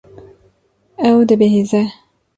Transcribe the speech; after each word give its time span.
Ew 1.07 1.17
dibihîze. 1.27 1.83